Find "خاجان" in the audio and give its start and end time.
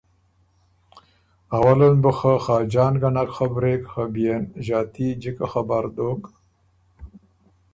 2.45-2.93